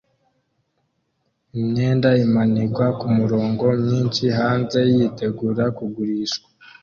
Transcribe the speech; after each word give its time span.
Imyenda 1.61 2.09
imanikwa 2.25 2.87
kumurongo 2.99 3.65
myinshi 3.83 4.23
hanze 4.37 4.79
yiteguye 4.93 5.63
kugurishwa 5.77 6.47